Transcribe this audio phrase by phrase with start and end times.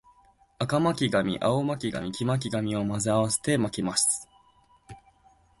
[0.57, 1.23] 赤巻紙、青
[1.63, 4.27] 巻紙、黄巻紙を混ぜ合わせて巻きます